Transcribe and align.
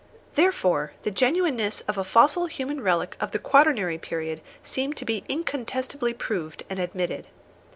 Therefore 0.33 0.93
the 1.03 1.11
genuineness 1.11 1.81
of 1.81 1.95
a 1.95 2.03
fossil 2.03 2.47
human 2.47 2.81
relic 2.81 3.15
of 3.19 3.29
the 3.33 3.37
quaternary 3.37 3.99
period 3.99 4.41
seemed 4.63 4.97
to 4.97 5.05
be 5.05 5.23
incontestably 5.29 6.11
proved 6.11 6.63
and 6.71 6.79
admitted. 6.79 7.27